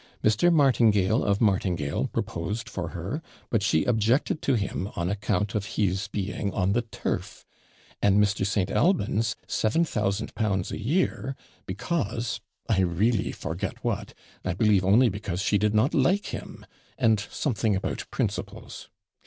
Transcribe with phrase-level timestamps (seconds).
[0.23, 0.51] Mr.
[0.51, 6.07] Martingale, of Martingale, proposed for her, but she objected to him on account of he's
[6.07, 7.45] being on the turf;
[8.01, 8.43] and Mr.
[8.43, 8.71] St.
[8.71, 11.35] Albans' L7000 a year
[11.67, 16.65] because I REELLY forget what I believe only because she did not like him
[16.97, 18.89] and something about principles.